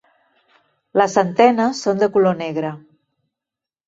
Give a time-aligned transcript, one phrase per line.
[1.01, 2.73] Les antenes són de color negre.